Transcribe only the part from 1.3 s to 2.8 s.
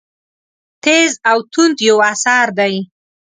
توند یو اثر دی.